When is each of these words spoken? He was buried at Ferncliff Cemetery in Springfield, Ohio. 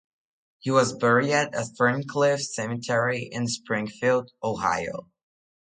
He 0.57 0.71
was 0.71 0.95
buried 0.95 1.29
at 1.31 1.53
Ferncliff 1.77 2.41
Cemetery 2.41 3.29
in 3.31 3.45
Springfield, 3.47 4.31
Ohio. 4.43 5.11